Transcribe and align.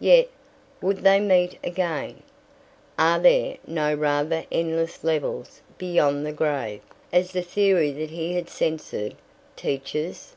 Yet, 0.00 0.28
would 0.80 1.02
they 1.02 1.20
meet 1.20 1.58
again? 1.62 2.22
Are 2.98 3.18
there 3.18 3.58
not 3.66 3.98
rather 3.98 4.46
endless 4.50 5.04
levels 5.04 5.60
beyond 5.76 6.24
the 6.24 6.32
grave, 6.32 6.80
as 7.12 7.32
the 7.32 7.42
theory 7.42 7.92
that 7.92 8.08
he 8.08 8.32
had 8.32 8.48
censured 8.48 9.16
teaches? 9.54 10.34